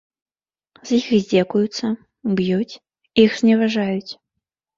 З 0.89 0.95
іх 0.99 1.05
здзекуюцца, 1.23 1.85
б'юць, 2.41 2.79
іх 3.27 3.37
зневажаюць. 3.45 4.11